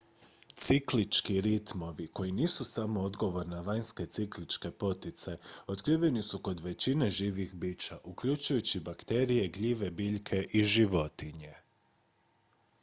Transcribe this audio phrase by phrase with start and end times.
[0.55, 7.53] ciklički ritmovi koji nisu samo odgovor na vanjske cikličke poticaje otkriveni su kod većine živih
[7.53, 11.53] bića uključujući bakterije gljive biljke i životinje